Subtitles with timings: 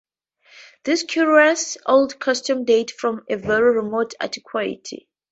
[0.83, 5.07] This curious old custom dates from a very remote antiquity.